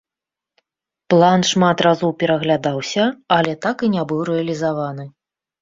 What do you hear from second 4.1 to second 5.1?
быў рэалізаваны.